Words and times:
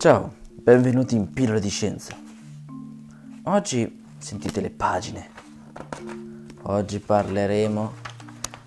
Ciao, 0.00 0.32
benvenuti 0.54 1.14
in 1.14 1.30
Pillole 1.30 1.60
di 1.60 1.68
Scienza. 1.68 2.16
Oggi 3.42 4.02
sentite 4.16 4.62
le 4.62 4.70
pagine. 4.70 5.28
Oggi 6.62 7.00
parleremo 7.00 7.92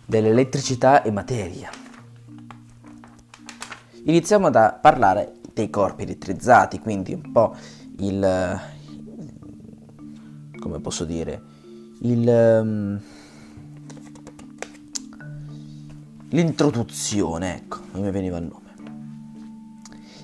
dell'elettricità 0.05 1.01
e 1.01 1.09
materia. 1.09 1.71
Iniziamo 4.03 4.51
da 4.51 4.77
parlare 4.79 5.39
dei 5.51 5.71
corpi 5.71 6.03
elettrizzati, 6.03 6.77
quindi 6.77 7.13
un 7.13 7.31
po' 7.31 7.55
il... 7.97 8.59
come 10.59 10.79
posso 10.81 11.03
dire? 11.03 11.41
Il... 12.01 13.01
l'introduzione, 16.33 17.55
ecco, 17.57 17.79
non 17.91 18.01
mi 18.01 18.11
veniva 18.11 18.37
il 18.37 18.45
nome. 18.45 18.61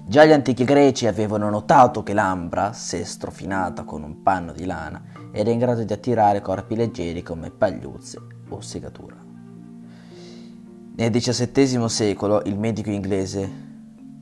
Già 0.06 0.26
gli 0.26 0.32
antichi 0.32 0.64
greci 0.64 1.06
avevano 1.06 1.52
notato 1.52 2.02
che 2.02 2.14
l'ambra, 2.14 2.74
se 2.74 3.06
strofinata 3.06 3.84
con 3.84 4.02
un 4.02 4.24
panno 4.24 4.52
di 4.52 4.66
lana, 4.66 5.04
era 5.32 5.52
in 5.52 5.60
grado 5.60 5.84
di 5.84 5.94
attirare 5.94 6.42
corpi 6.42 6.76
leggeri 6.76 7.22
come 7.22 7.52
pagliuzze 7.52 8.18
o 8.50 8.60
segatura. 8.60 9.18
Nel 10.96 11.12
XVII 11.12 11.88
secolo 11.88 12.42
il 12.46 12.58
medico 12.58 12.90
inglese 12.90 13.48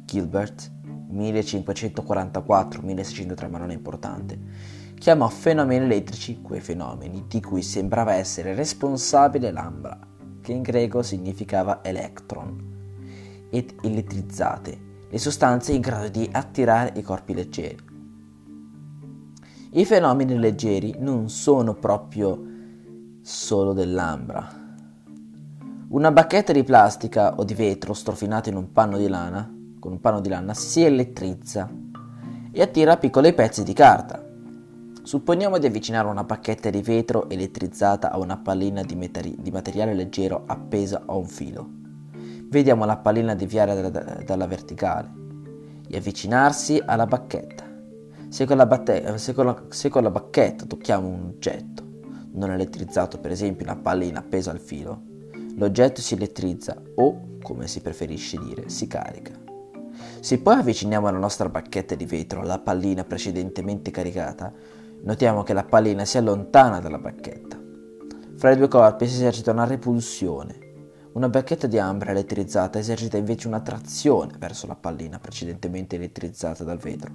Gilbert, 0.04 0.70
1544-1603 1.10 3.50
ma 3.50 3.60
non 3.60 3.72
è 3.72 3.74
importante, 3.74 4.38
chiamò 5.00 5.30
fenomeni 5.30 5.86
elettrici 5.86 6.42
quei 6.42 6.60
fenomeni 6.60 7.24
di 7.30 7.40
cui 7.40 7.62
sembrava 7.62 8.14
essere 8.14 8.54
responsabile 8.54 9.52
l'ambra, 9.52 9.98
che 10.48 10.54
in 10.54 10.62
greco 10.62 11.02
significava 11.02 11.84
electron, 11.84 13.48
ed 13.50 13.74
elettrizzate 13.82 14.86
le 15.10 15.18
sostanze 15.18 15.74
in 15.74 15.82
grado 15.82 16.08
di 16.08 16.30
attirare 16.32 16.94
i 16.96 17.02
corpi 17.02 17.34
leggeri. 17.34 17.78
I 19.72 19.84
fenomeni 19.84 20.40
leggeri 20.40 20.96
non 21.00 21.30
sono 21.30 21.74
proprio 21.74 22.42
solo 23.22 23.74
dell'ambra. 23.74 24.48
Una 25.90 26.12
bacchetta 26.14 26.54
di 26.54 26.64
plastica 26.64 27.36
o 27.36 27.44
di 27.44 27.54
vetro 27.54 27.94
strofinata 27.94 28.50
in 28.50 28.56
un 28.56 28.72
panno 28.72 28.98
di 28.98 29.10
lana, 29.10 29.54
con 29.80 29.92
un 29.92 30.00
panno 30.00 30.22
di 30.22 30.30
lana, 30.30 30.54
si 30.54 30.82
elettrizza 30.82 31.70
e 32.52 32.62
attira 32.62 32.96
piccoli 32.96 33.34
pezzi 33.34 33.64
di 33.64 33.74
carta. 33.74 34.26
Supponiamo 35.08 35.58
di 35.58 35.66
avvicinare 35.66 36.10
una 36.10 36.26
bacchetta 36.26 36.70
di 36.70 36.82
vetro 36.82 37.30
elettrizzata 37.30 38.12
a 38.12 38.20
una 38.20 38.36
pallina 38.36 38.82
di, 38.82 38.94
metari- 38.94 39.38
di 39.40 39.52
materiale 39.52 39.94
leggero 39.94 40.44
appesa 40.46 41.04
a 41.06 41.16
un 41.16 41.28
filo. 41.28 41.66
Vediamo 42.50 42.84
la 42.84 42.98
pallina 42.98 43.34
deviare 43.34 43.74
dalla, 43.74 44.18
dalla 44.26 44.48
verticale 44.48 45.10
e 45.88 45.96
avvicinarsi 45.96 46.84
alla 46.86 47.06
bacchetta. 47.06 47.64
Se 48.28 48.44
con, 48.44 48.58
batte- 48.68 49.18
se, 49.18 49.32
con 49.32 49.46
la, 49.46 49.64
se 49.70 49.88
con 49.88 50.04
la 50.04 50.12
bacchetta 50.12 50.66
tocchiamo 50.66 51.08
un 51.08 51.32
oggetto 51.36 51.84
non 52.34 52.52
elettrizzato, 52.52 53.18
per 53.18 53.32
esempio 53.32 53.64
una 53.64 53.78
pallina 53.78 54.20
appesa 54.20 54.52
al 54.52 54.60
filo, 54.60 55.04
l'oggetto 55.56 56.02
si 56.02 56.16
elettrizza 56.16 56.76
o, 56.96 57.38
come 57.42 57.68
si 57.68 57.80
preferisce 57.80 58.38
dire, 58.44 58.68
si 58.68 58.88
carica. 58.88 59.32
Se 60.20 60.38
poi 60.40 60.56
avviciniamo 60.56 61.10
la 61.10 61.18
nostra 61.18 61.48
bacchetta 61.48 61.96
di 61.96 62.06
vetro 62.06 62.42
alla 62.42 62.60
pallina 62.60 63.06
precedentemente 63.06 63.90
caricata, 63.90 64.52
notiamo 65.02 65.44
che 65.44 65.54
la 65.54 65.64
pallina 65.64 66.06
si 66.06 66.18
allontana 66.18 66.80
dalla 66.80 67.00
bacchetta. 67.00 67.58
Fra 68.36 68.52
i 68.52 68.58
due 68.58 68.68
corpi 68.68 69.08
si 69.08 69.16
esercita 69.16 69.52
una 69.52 69.66
repulsione 69.66 70.66
una 71.18 71.30
bacchetta 71.30 71.66
di 71.66 71.80
ambra 71.80 72.12
elettrizzata 72.12 72.78
esercita 72.78 73.18
invece 73.18 73.48
una 73.48 73.62
trazione 73.62 74.36
verso 74.38 74.68
la 74.68 74.76
pallina 74.76 75.18
precedentemente 75.18 75.96
elettrizzata 75.96 76.64
dal 76.64 76.78
vetro. 76.78 77.12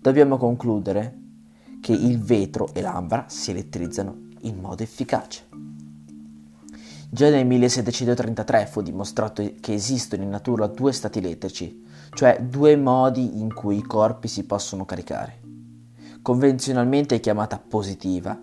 Dobbiamo 0.00 0.38
concludere 0.38 1.18
che 1.82 1.92
il 1.92 2.18
vetro 2.22 2.70
e 2.72 2.80
l'ambra 2.80 3.26
si 3.28 3.50
elettrizzano 3.50 4.28
in 4.40 4.58
modo 4.58 4.82
efficace. 4.82 5.46
Già 7.10 7.28
nel 7.28 7.44
1733 7.44 8.64
fu 8.64 8.80
dimostrato 8.80 9.46
che 9.60 9.74
esistono 9.74 10.22
in 10.22 10.30
natura 10.30 10.66
due 10.66 10.92
stati 10.92 11.18
elettrici, 11.18 11.84
cioè 12.14 12.40
due 12.40 12.76
modi 12.76 13.40
in 13.40 13.52
cui 13.52 13.76
i 13.76 13.82
corpi 13.82 14.28
si 14.28 14.44
possono 14.44 14.86
caricare. 14.86 15.37
Convenzionalmente 16.22 17.20
chiamata 17.20 17.58
positiva 17.58 18.38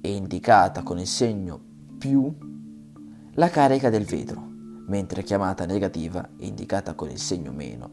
e 0.00 0.12
indicata 0.12 0.82
con 0.82 0.98
il 0.98 1.06
segno 1.06 1.60
più 1.98 2.34
la 3.34 3.48
carica 3.50 3.90
del 3.90 4.04
vetro, 4.04 4.40
mentre 4.86 5.22
chiamata 5.22 5.66
negativa 5.66 6.30
è 6.36 6.44
indicata 6.44 6.94
con 6.94 7.10
il 7.10 7.18
segno 7.18 7.52
meno, 7.52 7.90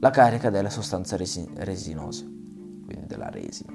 la 0.00 0.10
carica 0.10 0.50
della 0.50 0.70
sostanza 0.70 1.16
resi- 1.16 1.48
resinosa, 1.54 2.24
quindi 2.24 3.06
della 3.06 3.28
resina. 3.28 3.72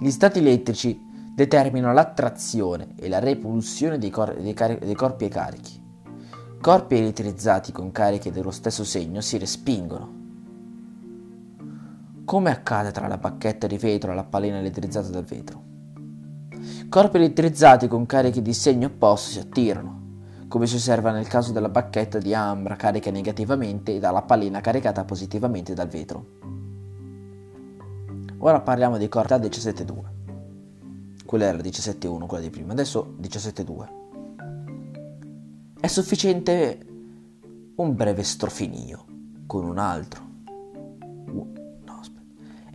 Gli 0.00 0.10
stati 0.10 0.40
elettrici 0.40 1.00
determinano 1.34 1.92
l'attrazione 1.92 2.94
e 2.96 3.08
la 3.08 3.20
repulsione 3.20 3.96
dei, 3.96 4.10
cor- 4.10 4.38
dei, 4.40 4.54
car- 4.54 4.78
dei 4.78 4.94
corpi 4.94 5.24
e 5.24 5.28
carichi. 5.28 5.82
Corpi 6.60 6.96
elettrizzati 6.96 7.70
con 7.70 7.92
cariche 7.92 8.32
dello 8.32 8.50
stesso 8.50 8.82
segno 8.84 9.20
si 9.20 9.38
respingono. 9.38 10.17
Come 12.28 12.50
accade 12.50 12.90
tra 12.90 13.08
la 13.08 13.16
bacchetta 13.16 13.66
di 13.66 13.78
vetro 13.78 14.12
e 14.12 14.14
la 14.14 14.22
pallina 14.22 14.58
elettrizzata 14.58 15.08
dal 15.08 15.24
vetro? 15.24 15.62
Corpi 16.90 17.16
elettrizzati 17.16 17.88
con 17.88 18.04
cariche 18.04 18.42
di 18.42 18.52
segno 18.52 18.88
opposto 18.88 19.30
si 19.30 19.38
attirano, 19.38 20.02
come 20.46 20.66
si 20.66 20.74
osserva 20.74 21.10
nel 21.10 21.26
caso 21.26 21.52
della 21.52 21.70
bacchetta 21.70 22.18
di 22.18 22.34
ambra 22.34 22.76
carica 22.76 23.10
negativamente 23.10 23.94
e 23.94 23.98
dalla 23.98 24.20
pallina 24.20 24.60
caricata 24.60 25.06
positivamente 25.06 25.72
dal 25.72 25.88
vetro. 25.88 26.26
Ora 28.36 28.60
parliamo 28.60 28.98
di 28.98 29.08
corpi 29.08 29.28
da 29.28 29.38
17.2. 29.38 29.94
Quella 31.24 31.46
era 31.46 31.56
la 31.56 31.62
17.1, 31.62 32.26
quella 32.26 32.44
di 32.44 32.50
prima, 32.50 32.72
adesso 32.72 33.14
17.2. 33.22 33.88
È 35.80 35.86
sufficiente 35.86 36.86
un 37.76 37.94
breve 37.94 38.22
strofinio 38.22 39.06
con 39.46 39.64
un 39.64 39.78
altro. 39.78 40.27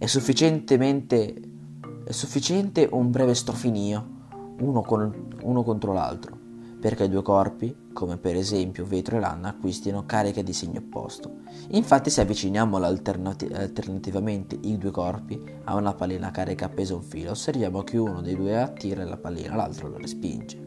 È 0.04 0.08
sufficientemente 0.08 1.34
è 2.04 2.12
sufficiente 2.12 2.90
un 2.92 3.10
breve 3.10 3.34
strofinio, 3.34 4.06
uno, 4.60 4.82
con, 4.82 5.30
uno 5.44 5.64
contro 5.64 5.94
l'altro, 5.94 6.38
perché 6.82 7.08
due 7.08 7.22
corpi, 7.22 7.74
come 7.94 8.18
per 8.18 8.36
esempio 8.36 8.86
vetro 8.86 9.16
e 9.16 9.22
lana, 9.22 9.48
acquistino 9.48 10.06
cariche 10.06 10.44
di 10.44 10.52
segno 10.52 10.80
opposto. 10.80 11.44
Infatti 11.70 12.10
se 12.10 12.20
avviciniamo 12.20 12.76
alternati- 12.76 13.48
alternativamente 13.54 14.58
i 14.64 14.78
due 14.78 14.92
corpi 14.92 15.42
a 15.64 15.76
una 15.76 15.94
pallina 15.94 16.32
carica 16.32 16.66
appesa 16.66 16.92
a 16.92 16.98
un 16.98 17.04
filo, 17.04 17.32
osserviamo 17.32 17.84
che 17.84 17.96
uno 17.96 18.22
dei 18.22 18.36
due 18.36 18.60
attira 18.62 19.06
la 19.06 19.16
pallina, 19.16 19.56
l'altro 19.56 19.88
la 19.88 20.00
respinge. 20.00 20.60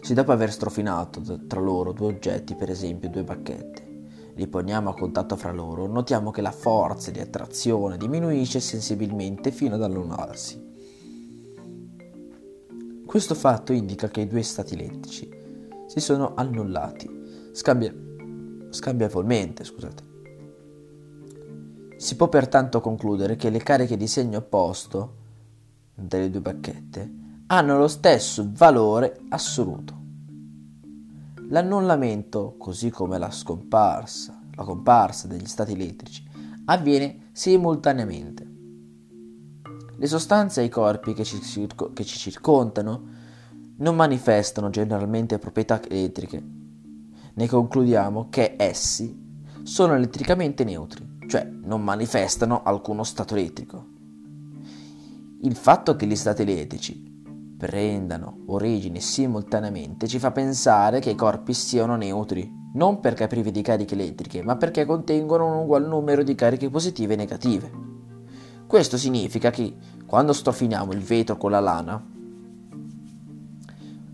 Se 0.00 0.14
dopo 0.14 0.32
aver 0.32 0.50
strofinato 0.50 1.20
tra 1.46 1.60
loro 1.60 1.92
due 1.92 2.06
oggetti, 2.06 2.54
per 2.54 2.70
esempio 2.70 3.10
due 3.10 3.22
bacchette, 3.22 3.79
li 4.40 4.48
poniamo 4.48 4.88
a 4.88 4.94
contatto 4.94 5.36
fra 5.36 5.52
loro, 5.52 5.86
notiamo 5.86 6.30
che 6.30 6.40
la 6.40 6.50
forza 6.50 7.10
di 7.10 7.20
attrazione 7.20 7.98
diminuisce 7.98 8.58
sensibilmente 8.58 9.50
fino 9.50 9.74
ad 9.74 9.82
allunarsi. 9.82 10.68
Questo 13.04 13.34
fatto 13.34 13.74
indica 13.74 14.08
che 14.08 14.22
i 14.22 14.26
due 14.26 14.42
stati 14.42 14.72
elettrici 14.72 15.28
si 15.88 16.00
sono 16.00 16.32
annullati 16.36 17.50
scambia- 17.52 17.94
scambiavolmente. 18.70 19.62
Scusate. 19.62 20.02
Si 21.96 22.16
può 22.16 22.30
pertanto 22.30 22.80
concludere 22.80 23.36
che 23.36 23.50
le 23.50 23.58
cariche 23.58 23.98
di 23.98 24.06
segno 24.06 24.38
opposto 24.38 25.16
delle 25.94 26.30
due 26.30 26.40
bacchette 26.40 27.12
hanno 27.48 27.76
lo 27.76 27.88
stesso 27.88 28.48
valore 28.54 29.20
assoluto. 29.28 29.99
L'annullamento, 31.50 32.54
così 32.56 32.90
come 32.90 33.18
la 33.18 33.32
scomparsa, 33.32 34.40
la 34.54 34.62
comparsa 34.62 35.26
degli 35.26 35.46
stati 35.46 35.72
elettrici, 35.72 36.24
avviene 36.66 37.30
simultaneamente. 37.32 38.48
Le 39.96 40.06
sostanze 40.06 40.60
e 40.60 40.64
i 40.64 40.68
corpi 40.68 41.12
che 41.12 41.24
ci, 41.24 41.40
che 41.92 42.04
ci 42.04 42.18
circondano 42.18 43.02
non 43.78 43.96
manifestano 43.96 44.70
generalmente 44.70 45.38
proprietà 45.38 45.82
elettriche. 45.88 46.40
Ne 47.34 47.48
concludiamo 47.48 48.28
che 48.30 48.54
essi 48.56 49.28
sono 49.64 49.94
elettricamente 49.94 50.62
neutri, 50.62 51.18
cioè 51.26 51.44
non 51.44 51.82
manifestano 51.82 52.62
alcuno 52.62 53.02
stato 53.02 53.34
elettrico. 53.34 53.86
Il 55.42 55.56
fatto 55.56 55.96
che 55.96 56.06
gli 56.06 56.16
stati 56.16 56.42
elettrici 56.42 57.19
prendano 57.60 58.38
origine 58.46 59.00
simultaneamente 59.00 60.08
ci 60.08 60.18
fa 60.18 60.30
pensare 60.30 60.98
che 60.98 61.10
i 61.10 61.14
corpi 61.14 61.52
siano 61.52 61.94
neutri, 61.94 62.50
non 62.72 63.00
perché 63.00 63.26
privi 63.26 63.50
di 63.50 63.60
cariche 63.60 63.92
elettriche, 63.92 64.42
ma 64.42 64.56
perché 64.56 64.86
contengono 64.86 65.44
un 65.44 65.64
ugual 65.64 65.86
numero 65.86 66.22
di 66.22 66.34
cariche 66.34 66.70
positive 66.70 67.12
e 67.12 67.16
negative. 67.18 67.70
Questo 68.66 68.96
significa 68.96 69.50
che 69.50 69.76
quando 70.06 70.32
strofiniamo 70.32 70.92
il 70.92 71.00
vetro 71.00 71.36
con 71.36 71.50
la 71.50 71.60
lana, 71.60 72.02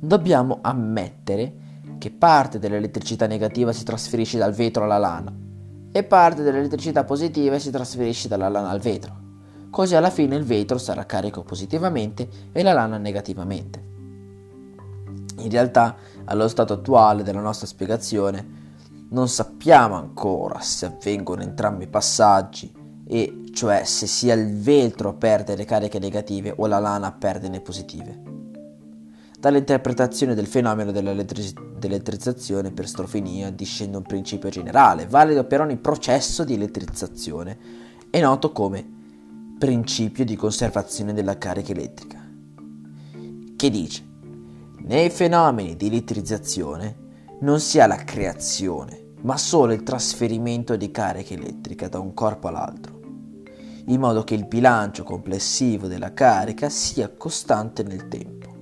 dobbiamo 0.00 0.58
ammettere 0.62 1.54
che 1.98 2.10
parte 2.10 2.58
dell'elettricità 2.58 3.28
negativa 3.28 3.72
si 3.72 3.84
trasferisce 3.84 4.38
dal 4.38 4.54
vetro 4.54 4.82
alla 4.82 4.98
lana 4.98 5.32
e 5.92 6.02
parte 6.02 6.42
dell'elettricità 6.42 7.04
positiva 7.04 7.60
si 7.60 7.70
trasferisce 7.70 8.26
dalla 8.26 8.48
lana 8.48 8.70
al 8.70 8.80
vetro. 8.80 9.25
Così 9.70 9.94
alla 9.94 10.10
fine 10.10 10.36
il 10.36 10.44
vetro 10.44 10.78
sarà 10.78 11.04
carico 11.04 11.42
positivamente 11.42 12.28
e 12.52 12.62
la 12.62 12.72
lana 12.72 12.96
negativamente. 12.98 13.84
In 15.38 15.50
realtà, 15.50 15.96
allo 16.24 16.48
stato 16.48 16.72
attuale 16.72 17.22
della 17.22 17.40
nostra 17.40 17.66
spiegazione, 17.66 18.64
non 19.10 19.28
sappiamo 19.28 19.94
ancora 19.94 20.60
se 20.60 20.86
avvengono 20.86 21.42
entrambi 21.42 21.84
i 21.84 21.88
passaggi, 21.88 22.72
e 23.06 23.44
cioè 23.52 23.84
se 23.84 24.06
sia 24.06 24.34
il 24.34 24.58
vetro 24.58 25.10
a 25.10 25.14
perdere 25.14 25.64
cariche 25.64 25.98
negative 25.98 26.54
o 26.56 26.66
la 26.66 26.78
lana 26.78 27.08
a 27.08 27.12
perderne 27.12 27.60
positive. 27.60 28.22
Dall'interpretazione 29.38 30.34
del 30.34 30.46
fenomeno 30.46 30.90
dell'elettrizzazione 30.90 32.72
per 32.72 32.88
strofinia 32.88 33.50
discende 33.50 33.98
un 33.98 34.02
principio 34.02 34.48
generale, 34.48 35.06
valido 35.06 35.44
per 35.44 35.60
ogni 35.60 35.76
processo 35.76 36.42
di 36.42 36.54
elettrizzazione 36.54 37.58
e 38.10 38.20
noto 38.20 38.50
come 38.50 38.94
principio 39.58 40.24
di 40.26 40.36
conservazione 40.36 41.14
della 41.14 41.38
carica 41.38 41.72
elettrica, 41.72 42.22
che 43.56 43.70
dice 43.70 44.04
nei 44.80 45.08
fenomeni 45.08 45.76
di 45.76 45.86
elettrizzazione 45.86 47.04
non 47.40 47.58
si 47.58 47.80
ha 47.80 47.86
la 47.86 47.96
creazione, 47.96 49.14
ma 49.22 49.38
solo 49.38 49.72
il 49.72 49.82
trasferimento 49.82 50.76
di 50.76 50.90
carica 50.90 51.32
elettrica 51.32 51.88
da 51.88 51.98
un 51.98 52.12
corpo 52.12 52.48
all'altro, 52.48 53.00
in 53.86 53.98
modo 53.98 54.24
che 54.24 54.34
il 54.34 54.46
bilancio 54.46 55.04
complessivo 55.04 55.86
della 55.86 56.12
carica 56.12 56.68
sia 56.68 57.08
costante 57.08 57.82
nel 57.82 58.08
tempo. 58.08 58.54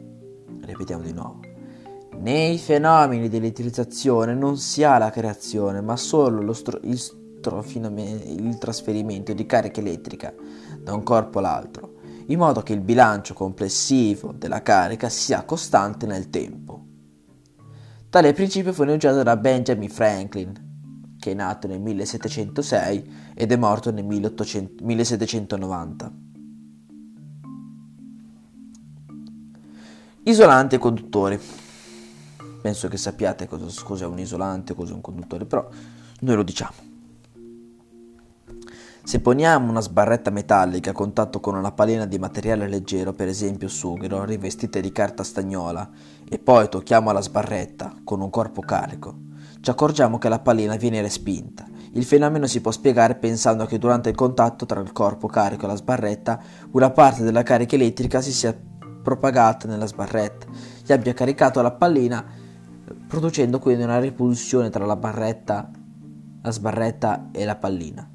Ripetiamo 0.61 1.03
di 1.03 1.13
nuovo. 1.13 1.41
Nei 2.21 2.57
fenomeni 2.57 3.29
di 3.29 3.37
elettrizzazione 3.37 4.33
non 4.33 4.59
si 4.59 4.85
ha 4.85 4.97
la 4.99 5.11
creazione, 5.11 5.81
ma 5.81 5.97
solo 5.97 6.53
stro- 6.53 6.79
il, 6.85 7.03
il 7.43 8.59
trasferimento 8.59 9.33
di 9.33 9.45
carica 9.45 9.81
elettrica 9.81 10.33
da 10.85 10.95
un 10.95 11.03
corpo 11.03 11.39
all'altro, 11.39 11.95
in 12.27 12.39
modo 12.39 12.63
che 12.63 12.75
il 12.75 12.81
bilancio 12.81 13.33
complessivo 13.33 14.33
della 14.33 14.63
carica 14.63 15.09
sia 15.09 15.45
costante 15.45 16.07
nel 16.07 16.29
tempo. 16.29 16.83
Tale 18.11 18.33
principio 18.35 18.73
fu 18.73 18.83
enunciato 18.83 19.23
da 19.23 19.37
Benjamin 19.37 19.89
Franklin, 19.89 21.17
che 21.19 21.31
è 21.33 21.35
nato 21.35 21.67
nel 21.67 21.81
1706 21.81 23.33
ed 23.35 23.51
è 23.51 23.57
morto 23.57 23.91
nel 23.91 24.05
1800, 24.05 24.85
1790. 24.85 26.13
Isolanti 30.25 30.75
e 30.75 30.79
conduttori. 30.79 31.41
Penso 32.63 32.89
che 32.89 32.97
sappiate 32.97 33.49
cosa, 33.49 33.83
cos'è 33.83 34.07
un 34.07 34.19
isolante 34.19 34.75
cos'è 34.75 34.93
un 34.93 35.01
conduttore, 35.01 35.45
però 35.45 35.69
noi 36.21 36.37
lo 36.37 36.43
diciamo. 36.43 36.94
Se 39.07 39.21
poniamo 39.21 39.69
una 39.69 39.83
sbarretta 39.83 40.31
metallica 40.31 40.91
a 40.91 40.95
contatto 40.95 41.39
con 41.39 41.55
una 41.55 41.73
palena 41.73 42.07
di 42.07 42.19
materiale 42.19 42.67
leggero, 42.67 43.13
per 43.13 43.29
esempio 43.29 43.69
sughero, 43.69 44.25
rivestita 44.25 44.81
di 44.81 44.91
carta 44.93 45.23
stagnola, 45.23 45.91
e 46.27 46.39
poi 46.39 46.71
tocchiamo 46.71 47.13
la 47.13 47.21
sbarretta 47.21 47.97
con 48.03 48.23
un 48.23 48.31
corpo 48.31 48.63
carico, 48.63 49.15
ci 49.61 49.69
accorgiamo 49.69 50.17
che 50.17 50.31
la 50.31 50.39
palena 50.39 50.77
viene 50.77 51.03
respinta. 51.03 51.67
Il 51.93 52.05
fenomeno 52.05 52.47
si 52.47 52.63
può 52.63 52.71
spiegare 52.71 53.17
pensando 53.17 53.67
che 53.67 53.79
durante 53.79 54.09
il 54.09 54.15
contatto 54.15 54.65
tra 54.65 54.81
il 54.81 54.93
corpo 54.93 55.27
carico 55.27 55.67
e 55.67 55.69
la 55.69 55.77
sbarretta, 55.77 56.41
una 56.71 56.91
parte 56.91 57.25
della 57.25 57.43
carica 57.43 57.75
elettrica 57.75 58.23
si 58.23 58.33
sia 58.33 58.59
propagata 59.03 59.69
nella 59.69 59.87
sbarretta 59.87 60.47
e 60.87 60.93
abbia 60.95 61.13
caricato 61.13 61.61
la 61.61 61.73
pallina, 61.73 62.25
producendo 63.07 63.59
quindi 63.59 63.83
una 63.83 63.99
repulsione 63.99 64.71
tra 64.71 64.87
la, 64.87 64.97
barretta, 64.97 65.71
la 66.41 66.51
sbarretta 66.51 67.29
e 67.33 67.45
la 67.45 67.57
pallina. 67.57 68.09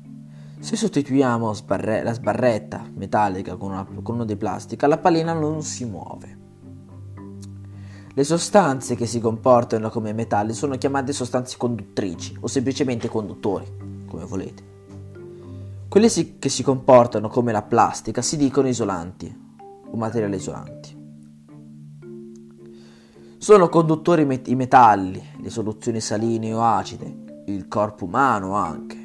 Se 0.61 0.75
sostituiamo 0.75 1.53
sbarre- 1.53 2.03
la 2.03 2.13
sbarretta 2.13 2.85
metallica 2.93 3.55
con, 3.55 3.71
una, 3.71 3.85
con 3.85 4.15
uno 4.15 4.25
di 4.25 4.35
plastica, 4.35 4.87
la 4.87 4.97
pallina 4.97 5.31
non 5.33 5.63
si 5.63 5.85
muove. 5.85 6.37
Le 8.13 8.23
sostanze 8.25 8.95
che 8.95 9.05
si 9.05 9.21
comportano 9.21 9.89
come 9.89 10.11
metalli 10.11 10.53
sono 10.53 10.77
chiamate 10.77 11.13
sostanze 11.13 11.55
conduttrici 11.57 12.35
o 12.41 12.47
semplicemente 12.47 13.07
conduttori, 13.07 13.65
come 14.05 14.25
volete. 14.25 14.63
Quelle 15.87 16.09
si- 16.09 16.37
che 16.37 16.49
si 16.49 16.61
comportano 16.61 17.29
come 17.29 17.53
la 17.53 17.61
plastica 17.61 18.21
si 18.21 18.35
dicono 18.35 18.67
isolanti 18.67 19.33
o 19.89 19.95
materiali 19.95 20.35
isolanti. 20.35 20.97
Sono 23.37 23.69
conduttori 23.69 24.25
met- 24.25 24.49
i 24.49 24.55
metalli, 24.55 25.23
le 25.41 25.49
soluzioni 25.49 26.01
saline 26.01 26.53
o 26.53 26.61
acide, 26.61 27.43
il 27.45 27.69
corpo 27.69 28.03
umano 28.03 28.53
anche. 28.55 28.98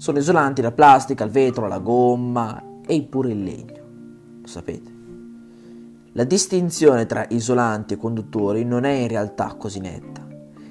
Sono 0.00 0.16
isolanti 0.16 0.62
la 0.62 0.72
plastica, 0.72 1.24
il 1.24 1.30
vetro, 1.30 1.68
la 1.68 1.78
gomma 1.78 2.80
e 2.86 3.02
pure 3.02 3.32
il 3.32 3.42
legno. 3.42 4.38
Lo 4.40 4.46
sapete. 4.46 4.90
La 6.12 6.24
distinzione 6.24 7.04
tra 7.04 7.26
isolanti 7.28 7.92
e 7.92 7.96
conduttori 7.98 8.64
non 8.64 8.84
è 8.84 8.92
in 8.92 9.08
realtà 9.08 9.56
così 9.58 9.78
netta. 9.78 10.26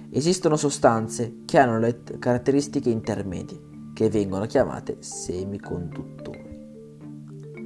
Esistono 0.09 0.55
sostanze 0.55 1.41
che 1.45 1.59
hanno 1.59 1.77
le 1.77 2.01
caratteristiche 2.17 2.89
intermedie, 2.89 3.91
che 3.93 4.09
vengono 4.09 4.47
chiamate 4.47 4.97
semiconduttori. 4.97 6.57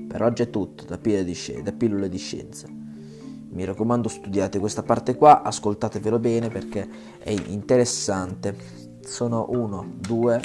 Per 0.09 0.21
oggi 0.21 0.42
è 0.42 0.50
tutto 0.50 0.83
da 0.83 0.98
pillole 0.98 2.09
di, 2.09 2.18
scienza. 2.18 2.68
Mi 2.68 3.63
raccomando 3.63 4.09
studiate 4.09 4.59
questa 4.59 4.83
parte 4.83 5.16
qua, 5.16 5.44
ascoltatevelo 5.44 6.19
bene 6.19 6.50
perché 6.50 6.89
è 7.19 7.30
interessante. 7.30 8.81
Sono 9.00 9.45
uno, 9.50 9.94
due, 9.98 10.42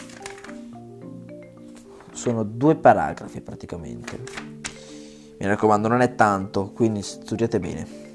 sono 2.18 2.42
due 2.42 2.74
paragrafi 2.74 3.40
praticamente. 3.40 4.18
Mi 5.38 5.46
raccomando, 5.46 5.86
non 5.86 6.00
è 6.00 6.16
tanto, 6.16 6.72
quindi 6.72 7.00
studiate 7.00 7.60
bene. 7.60 8.07